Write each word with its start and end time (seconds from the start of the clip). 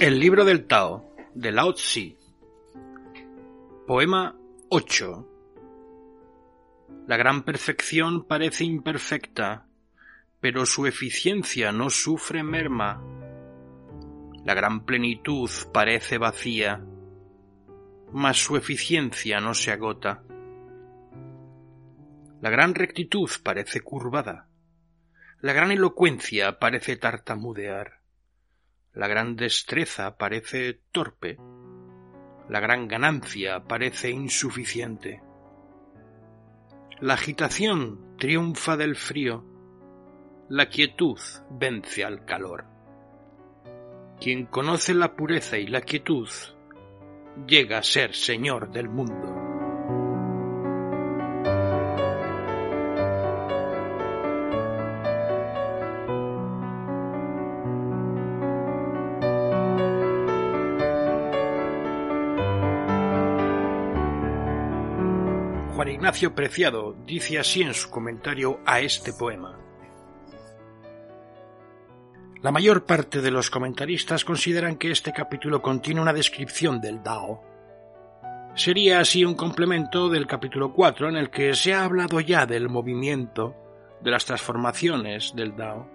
El 0.00 0.18
libro 0.18 0.46
del 0.46 0.66
Tao, 0.66 1.14
de 1.34 1.52
Lao 1.52 1.74
Tzu. 1.74 2.16
Poema 3.86 4.34
8. 4.70 5.28
La 7.06 7.18
gran 7.18 7.42
perfección 7.42 8.24
parece 8.24 8.64
imperfecta, 8.64 9.66
pero 10.40 10.64
su 10.64 10.86
eficiencia 10.86 11.70
no 11.70 11.90
sufre 11.90 12.42
merma. 12.42 13.04
La 14.46 14.54
gran 14.54 14.86
plenitud 14.86 15.50
parece 15.70 16.16
vacía, 16.16 16.82
mas 18.10 18.38
su 18.38 18.56
eficiencia 18.56 19.38
no 19.40 19.52
se 19.52 19.70
agota. 19.70 20.22
La 22.40 22.48
gran 22.48 22.74
rectitud 22.74 23.28
parece 23.42 23.82
curvada, 23.82 24.48
la 25.42 25.52
gran 25.52 25.72
elocuencia 25.72 26.58
parece 26.58 26.96
tartamudear, 26.96 27.99
la 28.92 29.06
gran 29.08 29.36
destreza 29.36 30.16
parece 30.16 30.80
torpe, 30.90 31.38
la 32.48 32.60
gran 32.60 32.88
ganancia 32.88 33.64
parece 33.64 34.10
insuficiente. 34.10 35.22
La 37.00 37.14
agitación 37.14 38.16
triunfa 38.18 38.76
del 38.76 38.96
frío, 38.96 39.44
la 40.48 40.68
quietud 40.68 41.18
vence 41.50 42.04
al 42.04 42.24
calor. 42.24 42.66
Quien 44.20 44.46
conoce 44.46 44.92
la 44.92 45.14
pureza 45.14 45.56
y 45.56 45.66
la 45.66 45.80
quietud 45.80 46.28
llega 47.46 47.78
a 47.78 47.82
ser 47.82 48.14
señor 48.14 48.70
del 48.70 48.88
mundo. 48.88 49.49
Juan 65.80 65.92
Ignacio 65.92 66.34
Preciado 66.34 66.94
dice 67.06 67.38
así 67.38 67.62
en 67.62 67.72
su 67.72 67.88
comentario 67.88 68.60
a 68.66 68.80
este 68.80 69.14
poema. 69.14 69.58
La 72.42 72.52
mayor 72.52 72.84
parte 72.84 73.22
de 73.22 73.30
los 73.30 73.48
comentaristas 73.48 74.26
consideran 74.26 74.76
que 74.76 74.90
este 74.90 75.10
capítulo 75.10 75.62
contiene 75.62 76.02
una 76.02 76.12
descripción 76.12 76.82
del 76.82 77.02
Dao. 77.02 77.42
Sería 78.54 79.00
así 79.00 79.24
un 79.24 79.32
complemento 79.32 80.10
del 80.10 80.26
capítulo 80.26 80.74
4 80.74 81.08
en 81.08 81.16
el 81.16 81.30
que 81.30 81.54
se 81.54 81.72
ha 81.72 81.84
hablado 81.84 82.20
ya 82.20 82.44
del 82.44 82.68
movimiento, 82.68 83.56
de 84.02 84.10
las 84.10 84.26
transformaciones 84.26 85.32
del 85.34 85.56
Dao. 85.56 85.88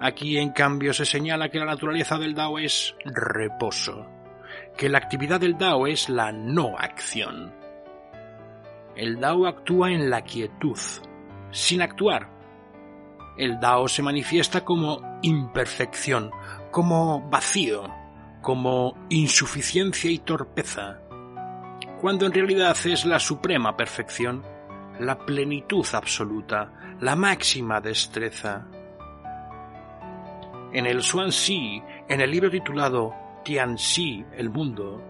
Aquí, 0.00 0.38
en 0.38 0.50
cambio, 0.50 0.92
se 0.92 1.06
señala 1.06 1.50
que 1.50 1.60
la 1.60 1.66
naturaleza 1.66 2.18
del 2.18 2.34
Dao 2.34 2.58
es 2.58 2.96
reposo, 3.04 4.08
que 4.76 4.88
la 4.88 4.98
actividad 4.98 5.38
del 5.38 5.56
Dao 5.56 5.86
es 5.86 6.08
la 6.08 6.32
no 6.32 6.76
acción. 6.76 7.59
El 8.96 9.20
Dao 9.20 9.46
actúa 9.46 9.90
en 9.90 10.10
la 10.10 10.22
quietud, 10.22 10.78
sin 11.50 11.82
actuar. 11.82 12.28
El 13.36 13.60
Dao 13.60 13.88
se 13.88 14.02
manifiesta 14.02 14.64
como 14.64 15.18
imperfección, 15.22 16.30
como 16.70 17.28
vacío, 17.30 17.88
como 18.42 18.96
insuficiencia 19.08 20.10
y 20.10 20.18
torpeza, 20.18 21.00
cuando 22.00 22.26
en 22.26 22.32
realidad 22.32 22.76
es 22.84 23.04
la 23.04 23.18
suprema 23.18 23.76
perfección, 23.76 24.42
la 24.98 25.18
plenitud 25.18 25.86
absoluta, 25.92 26.96
la 27.00 27.14
máxima 27.14 27.80
destreza. 27.80 28.66
En 30.72 30.86
el 30.86 31.02
Xuanxi, 31.02 31.82
en 32.08 32.20
el 32.20 32.30
libro 32.30 32.50
titulado 32.50 33.14
Tianxi, 33.44 34.24
el 34.32 34.50
mundo, 34.50 35.02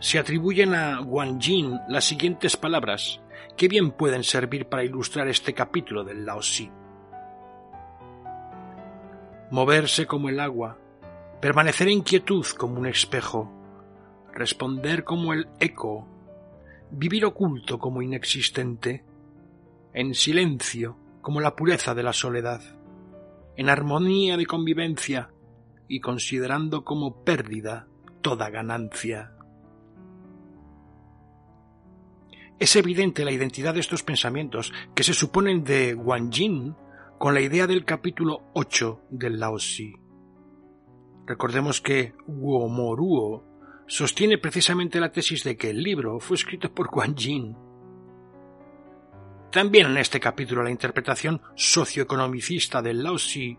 se 0.00 0.18
atribuyen 0.18 0.74
a 0.74 1.00
Wang 1.00 1.40
Jin 1.40 1.78
las 1.88 2.04
siguientes 2.04 2.56
palabras 2.56 3.20
que 3.56 3.68
bien 3.68 3.90
pueden 3.90 4.22
servir 4.22 4.66
para 4.66 4.84
ilustrar 4.84 5.28
este 5.28 5.52
capítulo 5.52 6.04
del 6.04 6.24
Lao 6.24 6.38
Xi. 6.40 6.70
Moverse 9.50 10.06
como 10.06 10.28
el 10.28 10.38
agua, 10.38 10.78
permanecer 11.40 11.88
en 11.88 12.02
quietud 12.02 12.46
como 12.56 12.78
un 12.78 12.86
espejo, 12.86 13.50
responder 14.32 15.02
como 15.02 15.32
el 15.32 15.48
eco, 15.58 16.06
vivir 16.90 17.24
oculto 17.24 17.78
como 17.78 18.02
inexistente, 18.02 19.04
en 19.92 20.14
silencio 20.14 20.96
como 21.20 21.40
la 21.40 21.56
pureza 21.56 21.94
de 21.94 22.04
la 22.04 22.12
soledad, 22.12 22.60
en 23.56 23.68
armonía 23.68 24.36
de 24.36 24.46
convivencia 24.46 25.30
y 25.88 25.98
considerando 25.98 26.84
como 26.84 27.24
pérdida 27.24 27.88
toda 28.20 28.50
ganancia. 28.50 29.37
Es 32.58 32.74
evidente 32.74 33.24
la 33.24 33.30
identidad 33.30 33.74
de 33.74 33.80
estos 33.80 34.02
pensamientos 34.02 34.72
que 34.96 35.04
se 35.04 35.14
suponen 35.14 35.62
de 35.62 35.94
Wang 35.94 36.32
Jin 36.32 36.74
con 37.16 37.32
la 37.32 37.40
idea 37.40 37.68
del 37.68 37.84
capítulo 37.84 38.50
8 38.54 39.02
del 39.10 39.38
Lao 39.38 39.58
Tzu. 39.58 39.92
Recordemos 41.24 41.80
que 41.80 42.14
Womoruo 42.26 43.44
sostiene 43.86 44.38
precisamente 44.38 44.98
la 44.98 45.12
tesis 45.12 45.44
de 45.44 45.56
que 45.56 45.70
el 45.70 45.82
libro 45.84 46.18
fue 46.18 46.36
escrito 46.36 46.74
por 46.74 46.88
Wang 46.92 47.14
Jin. 47.16 47.56
También 49.52 49.86
en 49.86 49.98
este 49.98 50.18
capítulo 50.18 50.64
la 50.64 50.72
interpretación 50.72 51.40
socioeconomicista 51.54 52.82
del 52.82 53.04
Lao 53.04 53.16
Tzu 53.16 53.56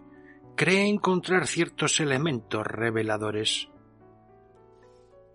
cree 0.58 0.90
encontrar 0.90 1.48
ciertos 1.48 2.02
elementos 2.02 2.68
reveladores. 2.68 3.70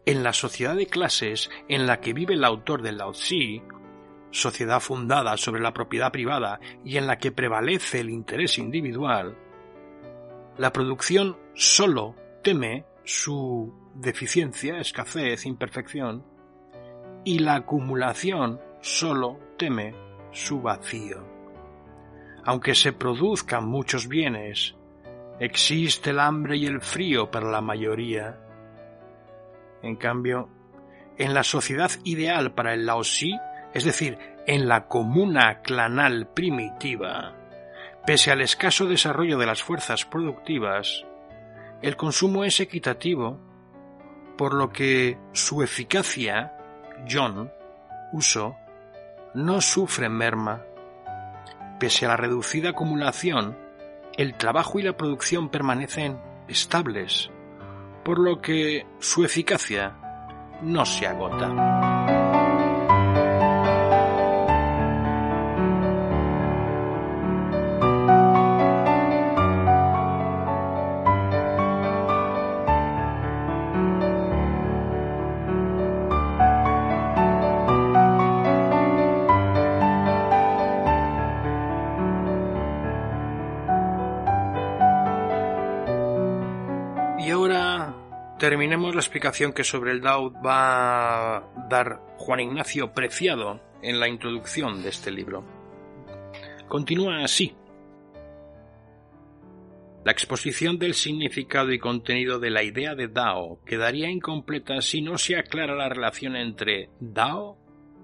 En 0.07 0.23
la 0.23 0.33
sociedad 0.35 0.77
de 0.77 0.87
clases 0.87 1.51
en 1.69 1.87
la 1.87 2.01
que 2.01 2.13
vive 2.13 2.35
el 2.35 2.45
autor 2.45 2.83
del 2.83 2.99
Lao 2.99 3.13
Tzu, 3.13 3.63
sociedad 4.31 4.81
fundada 4.81 5.37
sobre 5.37 5.63
la 5.63 5.73
propiedad 5.73 6.13
privada 6.13 6.61
y 6.85 6.99
en 6.99 7.07
la 7.07 7.19
que 7.19 7.33
prevalece 7.33 8.01
el 8.01 8.11
interés 8.11 8.59
individual, 8.59 9.39
la 10.59 10.73
producción 10.73 11.39
solo 11.55 12.15
teme 12.43 12.85
su 13.05 13.73
deficiencia, 13.95 14.79
escasez, 14.79 15.47
imperfección, 15.47 16.25
y 17.25 17.39
la 17.39 17.57
acumulación 17.57 18.61
solo 18.83 19.39
teme 19.57 19.95
su 20.33 20.61
vacío. 20.61 21.25
Aunque 22.45 22.75
se 22.75 22.93
produzcan 22.93 23.67
muchos 23.67 24.07
bienes, 24.07 24.75
existe 25.41 26.11
el 26.11 26.21
hambre 26.21 26.59
y 26.59 26.67
el 26.67 26.83
frío 26.83 27.31
para 27.31 27.51
la 27.51 27.63
mayoría, 27.63 28.44
en 29.85 29.97
cambio, 29.97 30.49
en 31.19 31.35
la 31.35 31.45
sociedad 31.45 31.91
ideal 32.05 32.53
para 32.55 32.75
el 32.75 32.87
Laosí, 32.87 33.39
es 33.73 33.85
decir, 33.85 34.19
en 34.47 34.67
la 34.67 34.89
comuna 34.89 35.61
clanal 35.61 36.29
primitiva, 36.33 37.35
pese 38.07 38.31
al 38.31 38.41
escaso 38.41 38.87
desarrollo 38.87 39.39
de 39.39 39.47
las 39.47 39.63
fuerzas 39.63 40.05
productivas, 40.05 41.05
el 41.83 41.97
consumo 41.97 42.45
es 42.45 42.61
equitativo, 42.61 43.39
por 44.39 44.55
lo 44.55 44.71
que 44.71 45.19
su 45.33 45.63
eficacia, 45.63 46.57
John, 47.09 47.53
uso, 48.13 48.57
no 49.35 49.61
sufre 49.61 50.09
merma. 50.09 50.63
Pese 51.79 52.07
a 52.07 52.09
la 52.09 52.17
reducida 52.17 52.71
acumulación, 52.71 53.59
el 54.17 54.35
trabajo 54.35 54.79
y 54.79 54.83
la 54.83 54.97
producción 54.97 55.51
permanecen 55.51 56.21
estables, 56.49 57.31
por 58.05 58.19
lo 58.19 58.41
que 58.41 58.87
su 58.99 59.25
eficacia 59.25 59.97
no 60.63 60.85
se 60.85 61.07
agota. 61.07 61.94
Terminemos 88.45 88.95
la 88.95 89.01
explicación 89.01 89.55
que 89.55 89.65
sobre 89.65 89.93
el 89.93 90.03
Dao 90.03 90.31
va 90.31 91.39
a 91.39 91.67
dar 91.71 91.99
Juan 92.19 92.41
Ignacio 92.41 92.93
Preciado 92.93 93.59
en 93.81 93.99
la 93.99 94.07
introducción 94.07 94.83
de 94.83 94.91
este 94.91 95.11
libro. 95.11 95.47
Continúa 96.69 97.25
así. 97.25 97.55
La 100.05 100.13
exposición 100.13 100.79
del 100.79 100.93
significado 100.93 101.73
y 101.73 101.79
contenido 101.79 102.39
de 102.39 102.51
la 102.51 102.63
idea 102.63 102.95
de 102.95 103.09
Dao 103.09 103.61
quedaría 103.65 104.11
incompleta 104.11 104.83
si 104.83 105.01
no 105.01 105.17
se 105.17 105.39
aclara 105.39 105.75
la 105.75 105.89
relación 105.89 106.37
entre 106.37 106.91
Dao 107.01 107.57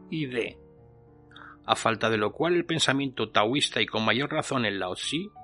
y 0.08 0.24
De, 0.24 0.56
a 1.66 1.76
falta 1.76 2.08
de 2.08 2.16
lo 2.16 2.32
cual 2.32 2.54
el 2.54 2.64
pensamiento 2.64 3.28
taoísta 3.28 3.82
y 3.82 3.86
con 3.86 4.06
mayor 4.06 4.32
razón 4.32 4.64
el 4.64 4.78
Lao 4.78 4.94
Tzu 4.94 5.34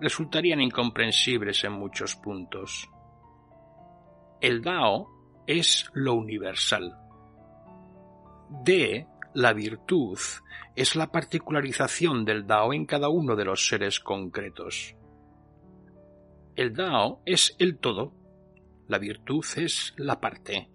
resultarían 0.00 0.62
incomprensibles 0.62 1.62
en 1.64 1.72
muchos 1.72 2.16
puntos. 2.16 2.88
El 4.40 4.62
Dao 4.62 5.42
es 5.46 5.90
lo 5.92 6.14
universal. 6.14 6.96
De, 8.64 9.06
la 9.34 9.52
virtud, 9.52 10.18
es 10.74 10.96
la 10.96 11.12
particularización 11.12 12.24
del 12.24 12.46
Dao 12.46 12.72
en 12.72 12.86
cada 12.86 13.10
uno 13.10 13.36
de 13.36 13.44
los 13.44 13.68
seres 13.68 14.00
concretos. 14.00 14.96
El 16.56 16.72
Dao 16.72 17.20
es 17.26 17.54
el 17.58 17.78
todo, 17.78 18.14
la 18.88 18.98
virtud 18.98 19.44
es 19.56 19.92
la 19.98 20.18
parte, 20.20 20.70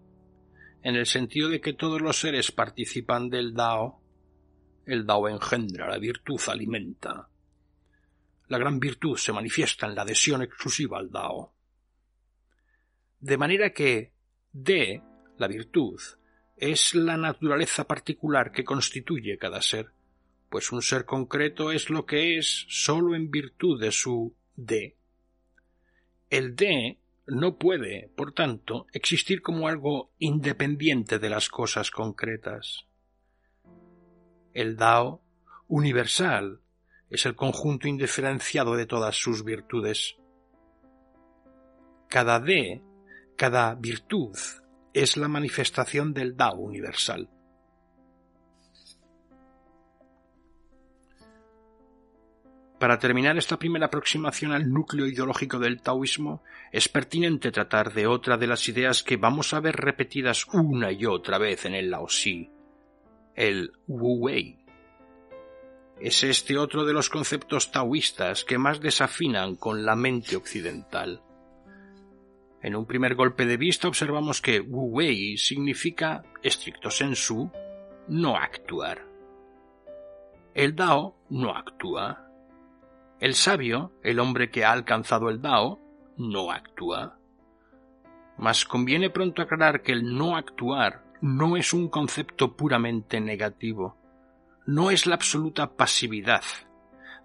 en 0.84 0.96
el 0.96 1.08
sentido 1.08 1.50
de 1.50 1.60
que 1.60 1.74
todos 1.74 2.02
los 2.02 2.20
seres 2.20 2.52
participan 2.52 3.30
del 3.30 3.56
Dao. 3.56 4.00
El 4.86 5.08
Dao 5.08 5.28
engendra, 5.28 5.90
la 5.90 5.98
virtud 5.98 6.40
alimenta. 6.48 7.30
La 8.48 8.60
gran 8.60 8.80
virtud 8.80 9.18
se 9.18 9.34
manifiesta 9.34 9.88
en 9.88 9.96
la 9.96 10.04
adhesión 10.04 10.44
exclusiva 10.44 11.00
al 11.00 11.10
Dao. 11.10 11.55
De 13.26 13.40
manera 13.40 13.72
que 13.72 14.12
de, 14.54 15.02
la 15.40 15.48
virtud, 15.48 16.00
es 16.58 16.94
la 16.94 17.18
naturaleza 17.18 17.86
particular 17.86 18.52
que 18.52 18.64
constituye 18.64 19.40
cada 19.40 19.64
ser, 19.64 19.90
pues 20.48 20.72
un 20.72 20.84
ser 20.84 21.06
concreto 21.06 21.72
es 21.72 21.90
lo 21.90 22.06
que 22.06 22.38
es 22.38 22.68
sólo 22.70 23.16
en 23.16 23.32
virtud 23.32 23.82
de 23.82 23.92
su 23.92 24.36
de. 24.56 24.96
El 26.30 26.56
de 26.56 27.00
no 27.26 27.58
puede, 27.58 28.12
por 28.16 28.32
tanto, 28.32 28.86
existir 28.94 29.42
como 29.42 29.68
algo 29.68 30.12
independiente 30.20 31.18
de 31.18 31.30
las 31.32 31.50
cosas 31.50 31.90
concretas. 31.90 32.86
El 34.54 34.78
Dao, 34.78 35.24
universal, 35.68 36.60
es 37.10 37.26
el 37.26 37.36
conjunto 37.36 37.88
indiferenciado 37.88 38.76
de 38.76 38.86
todas 38.86 39.16
sus 39.16 39.44
virtudes. 39.44 40.16
Cada 42.08 42.40
de, 42.40 42.84
cada 43.36 43.76
virtud, 43.76 44.38
es 44.94 45.18
la 45.18 45.28
manifestación 45.28 46.14
del 46.14 46.38
Dao 46.38 46.58
universal. 46.58 47.30
Para 52.80 53.00
terminar 53.00 53.38
esta 53.38 53.58
primera 53.58 53.88
aproximación 53.88 54.52
al 54.52 54.70
núcleo 54.70 55.08
ideológico 55.08 55.60
del 55.60 55.82
taoísmo, 55.82 56.44
es 56.72 56.90
pertinente 56.90 57.52
tratar 57.52 57.94
de 57.94 58.06
otra 58.06 58.38
de 58.38 58.48
las 58.48 58.68
ideas 58.68 59.02
que 59.02 59.18
vamos 59.18 59.54
a 59.54 59.60
ver 59.60 59.76
repetidas 59.76 60.46
una 60.54 60.92
y 60.92 61.06
otra 61.06 61.38
vez 61.38 61.66
en 61.66 61.74
el 61.74 61.90
Laosi, 61.90 62.50
el 63.34 63.72
Wu 63.88 64.26
Wei. 64.26 64.60
Es 66.00 66.24
este 66.24 66.58
otro 66.58 66.86
de 66.86 66.94
los 66.94 67.10
conceptos 67.10 67.72
taoístas 67.72 68.44
que 68.44 68.58
más 68.58 68.82
desafinan 68.82 69.56
con 69.56 69.86
la 69.86 69.96
mente 69.96 70.36
occidental. 70.36 71.25
En 72.66 72.76
un 72.76 72.88
primer 72.88 73.14
golpe 73.14 73.46
de 73.46 73.58
vista 73.58 73.88
observamos 73.88 74.42
que 74.42 74.60
Wu 74.60 74.88
Wei 74.88 75.38
significa, 75.38 76.24
estricto 76.42 76.90
sensu, 76.90 77.52
no 78.08 78.38
actuar. 78.38 79.06
El 80.56 80.76
Dao 80.76 81.16
no 81.30 81.56
actúa, 81.56 82.28
el 83.20 83.36
sabio, 83.36 83.92
el 84.02 84.20
hombre 84.20 84.50
que 84.50 84.66
ha 84.66 84.72
alcanzado 84.72 85.30
el 85.30 85.44
Dao, 85.44 85.80
no 86.18 86.52
actúa. 86.52 87.20
Mas 88.40 88.66
conviene 88.66 89.12
pronto 89.12 89.44
aclarar 89.44 89.84
que 89.84 89.92
el 89.92 90.18
no 90.18 90.36
actuar 90.36 91.04
no 91.22 91.58
es 91.58 91.72
un 91.72 91.88
concepto 91.88 92.56
puramente 92.58 93.22
negativo, 93.22 93.96
no 94.66 94.90
es 94.90 95.06
la 95.06 95.14
absoluta 95.14 95.76
pasividad. 95.76 96.44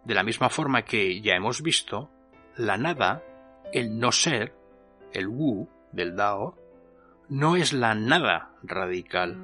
De 0.05 0.13
la 0.13 0.23
misma 0.23 0.51
forma 0.51 0.83
que 0.83 1.23
ya 1.23 1.35
hemos 1.35 1.63
visto, 1.63 2.11
la 2.59 2.77
nada, 2.77 3.25
el 3.73 3.99
no 3.99 4.13
ser, 4.13 4.60
el 5.13 5.29
wu 5.29 5.69
del 5.93 6.17
Dao, 6.17 6.57
no 7.29 7.57
es 7.57 7.73
la 7.73 7.95
nada 7.95 8.53
radical. 8.63 9.39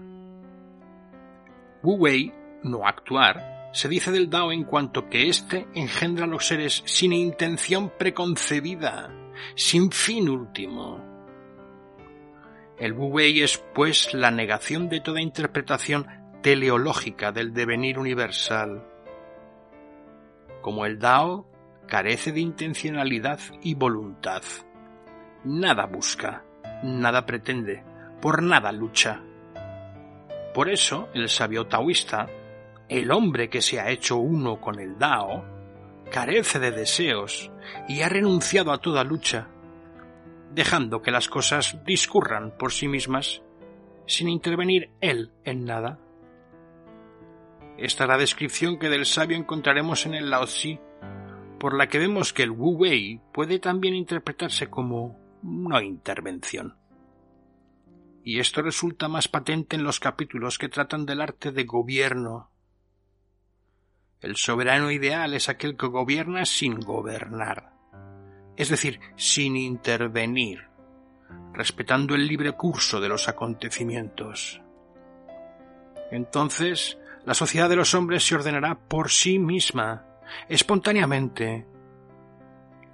Wu 1.82 1.96
Wei, 1.96 2.32
no 2.62 2.86
actuar, 2.86 3.70
se 3.72 3.88
dice 3.88 4.10
del 4.10 4.30
Dao 4.30 4.52
en 4.52 4.64
cuanto 4.64 5.08
que 5.08 5.28
éste 5.28 5.68
engendra 5.74 6.24
a 6.24 6.28
los 6.28 6.46
seres 6.46 6.82
sin 6.86 7.12
intención 7.12 7.92
preconcebida, 7.96 9.12
sin 9.54 9.90
fin 9.90 10.28
último. 10.28 11.04
El 12.78 12.92
Wu 12.92 13.06
Wei 13.06 13.40
es, 13.42 13.62
pues, 13.74 14.12
la 14.14 14.30
negación 14.30 14.88
de 14.88 15.00
toda 15.00 15.20
interpretación 15.20 16.06
teleológica 16.42 17.32
del 17.32 17.54
devenir 17.54 17.98
universal. 17.98 18.86
Como 20.60 20.84
el 20.86 20.98
Dao 20.98 21.46
carece 21.86 22.32
de 22.32 22.40
intencionalidad 22.40 23.40
y 23.62 23.74
voluntad. 23.74 24.42
Nada 25.46 25.86
busca, 25.86 26.44
nada 26.82 27.24
pretende, 27.24 27.82
por 28.20 28.42
nada 28.42 28.72
lucha. 28.72 29.22
Por 30.52 30.68
eso, 30.68 31.08
el 31.14 31.28
sabio 31.28 31.66
taoísta 31.66 32.28
el 32.88 33.10
hombre 33.10 33.50
que 33.50 33.62
se 33.62 33.80
ha 33.80 33.90
hecho 33.90 34.16
uno 34.16 34.60
con 34.60 34.78
el 34.78 34.98
Dao 34.98 35.44
carece 36.10 36.60
de 36.60 36.70
deseos 36.70 37.50
y 37.88 38.02
ha 38.02 38.08
renunciado 38.08 38.72
a 38.72 38.78
toda 38.78 39.02
lucha, 39.02 39.48
dejando 40.52 41.02
que 41.02 41.10
las 41.10 41.28
cosas 41.28 41.84
discurran 41.84 42.56
por 42.56 42.72
sí 42.72 42.86
mismas, 42.86 43.42
sin 44.06 44.28
intervenir 44.28 44.90
él 45.00 45.32
en 45.44 45.64
nada. 45.64 45.98
Esta 47.76 48.04
es 48.04 48.08
la 48.08 48.18
descripción 48.18 48.78
que 48.78 48.88
del 48.88 49.04
sabio 49.04 49.36
encontraremos 49.36 50.06
en 50.06 50.14
el 50.14 50.30
Lao 50.30 50.44
Tzu, 50.44 50.78
por 51.58 51.76
la 51.76 51.88
que 51.88 51.98
vemos 51.98 52.32
que 52.32 52.44
el 52.44 52.52
Wu 52.52 52.76
Wei 52.76 53.20
puede 53.32 53.58
también 53.58 53.94
interpretarse 53.94 54.70
como 54.70 55.25
no 55.46 55.80
intervención. 55.80 56.76
Y 58.24 58.40
esto 58.40 58.60
resulta 58.62 59.08
más 59.08 59.28
patente 59.28 59.76
en 59.76 59.84
los 59.84 60.00
capítulos 60.00 60.58
que 60.58 60.68
tratan 60.68 61.06
del 61.06 61.20
arte 61.20 61.52
de 61.52 61.64
gobierno 61.64 62.50
el 64.20 64.36
soberano 64.36 64.90
ideal 64.90 65.34
es 65.34 65.48
aquel 65.48 65.76
que 65.76 65.86
gobierna 65.86 66.46
sin 66.46 66.80
gobernar, 66.80 67.72
es 68.56 68.70
decir, 68.70 68.98
sin 69.14 69.56
intervenir, 69.56 70.64
respetando 71.52 72.14
el 72.14 72.26
libre 72.26 72.52
curso 72.52 73.00
de 73.00 73.08
los 73.08 73.28
acontecimientos. 73.28 74.60
Entonces, 76.10 76.98
la 77.24 77.34
sociedad 77.34 77.68
de 77.68 77.76
los 77.76 77.94
hombres 77.94 78.26
se 78.26 78.36
ordenará 78.36 78.74
por 78.76 79.10
sí 79.10 79.38
misma, 79.38 80.06
espontáneamente. 80.48 81.66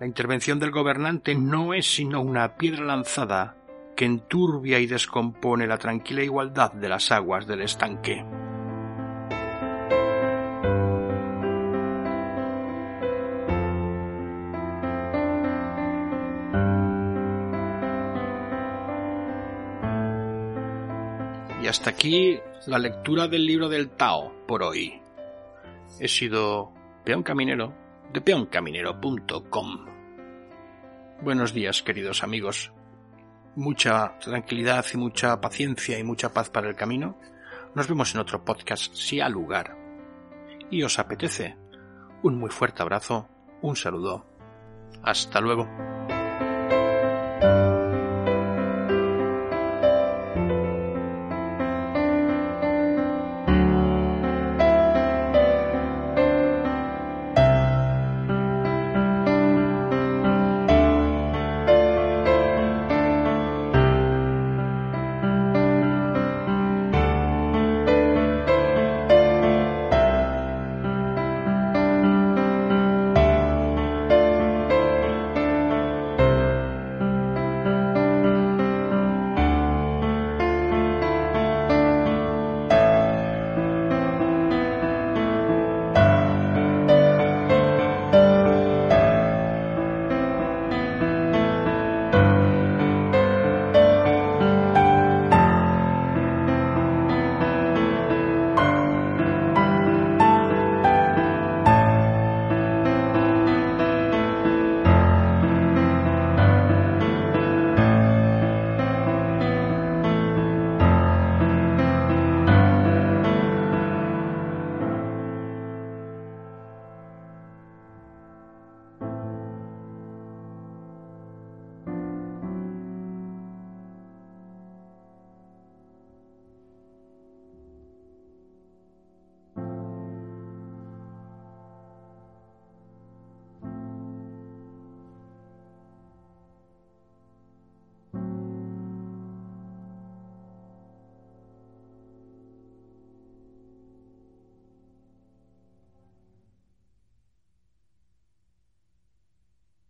La 0.02 0.08
intervención 0.08 0.58
del 0.58 0.72
gobernante 0.72 1.36
no 1.36 1.74
es 1.74 1.86
sino 1.86 2.20
una 2.22 2.56
piedra 2.56 2.84
lanzada 2.84 3.54
que 3.94 4.04
enturbia 4.04 4.80
y 4.80 4.88
descompone 4.88 5.64
la 5.68 5.78
tranquila 5.78 6.24
igualdad 6.24 6.72
de 6.72 6.88
las 6.88 7.12
aguas 7.12 7.46
del 7.46 7.62
estanque. 7.62 8.24
hasta 21.68 21.90
aquí 21.90 22.40
la 22.66 22.80
lectura 22.80 23.28
del 23.28 23.46
libro 23.46 23.68
del 23.68 23.90
Tao 23.90 24.32
por 24.48 24.64
hoy. 24.64 25.00
He 26.00 26.08
sido 26.08 26.72
peón 27.04 27.22
caminero 27.22 27.81
de 28.12 28.20
peoncaminero.com. 28.20 29.86
Buenos 31.22 31.52
días, 31.52 31.82
queridos 31.82 32.22
amigos. 32.22 32.72
Mucha 33.56 34.18
tranquilidad 34.18 34.84
y 34.92 34.96
mucha 34.96 35.40
paciencia 35.40 35.98
y 35.98 36.04
mucha 36.04 36.32
paz 36.32 36.50
para 36.50 36.68
el 36.68 36.76
camino. 36.76 37.18
Nos 37.74 37.88
vemos 37.88 38.14
en 38.14 38.20
otro 38.20 38.44
podcast 38.44 38.94
si 38.94 39.20
ha 39.20 39.28
lugar. 39.28 39.76
Y 40.70 40.82
os 40.82 40.98
apetece. 40.98 41.56
Un 42.22 42.38
muy 42.38 42.50
fuerte 42.50 42.82
abrazo, 42.82 43.28
un 43.62 43.76
saludo. 43.76 44.26
Hasta 45.02 45.40
luego. 45.40 45.68